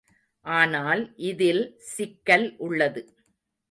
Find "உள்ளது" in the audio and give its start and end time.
2.59-3.03